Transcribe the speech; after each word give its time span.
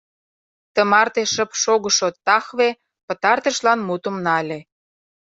Тымарте 0.73 1.21
шып 1.33 1.51
шогышо 1.61 2.09
Тахве 2.25 2.69
пытартышлан 3.07 3.79
мутым 3.87 4.15
нале. 4.25 4.59